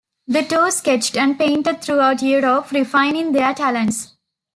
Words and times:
The 0.25 0.41
two 0.41 0.71
sketched 0.71 1.15
and 1.15 1.37
painted 1.37 1.83
throughout 1.83 2.23
Europe, 2.23 2.71
refining 2.71 3.33
their 3.33 3.53
talents. 3.53 4.13